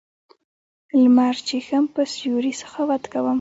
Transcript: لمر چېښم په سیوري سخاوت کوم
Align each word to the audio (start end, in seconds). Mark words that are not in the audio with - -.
لمر 1.01 1.35
چېښم 1.47 1.85
په 1.93 2.01
سیوري 2.13 2.51
سخاوت 2.61 3.03
کوم 3.11 3.27